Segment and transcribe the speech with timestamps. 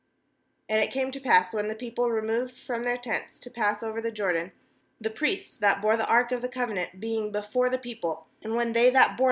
[0.67, 4.01] 14And it came to pass, when the people removed from their tents, to pass over
[4.01, 4.51] the Jordan,
[4.99, 8.73] the priests that bore the ark of the covenant being before the people; 15and when
[8.73, 9.19] they that bore 263 3.